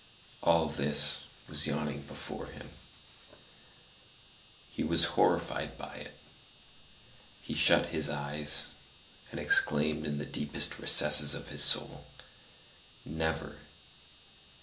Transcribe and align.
All 0.41 0.67
this 0.67 1.19
was 1.47 1.67
yawning 1.67 2.01
before 2.01 2.47
him. 2.47 2.71
He 4.71 4.83
was 4.83 5.03
horrified 5.13 5.77
by 5.77 5.93
it; 5.95 6.17
he 7.43 7.53
shut 7.53 7.89
his 7.93 8.09
eyes, 8.09 8.69
and 9.29 9.39
exclaimed 9.39 10.07
in 10.07 10.17
the 10.17 10.25
deepest 10.25 10.79
recesses 10.79 11.35
of 11.35 11.49
his 11.49 11.63
soul, 11.63 12.07
"Never!" 13.05 13.57